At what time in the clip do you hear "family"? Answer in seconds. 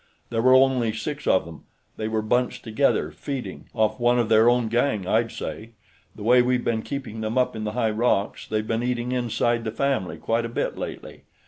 9.71-10.17